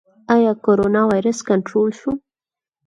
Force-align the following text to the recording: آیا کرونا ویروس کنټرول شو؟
آیا 0.35 0.53
کرونا 0.65 1.01
ویروس 1.11 1.39
کنټرول 1.49 1.89
شو؟ 1.99 2.11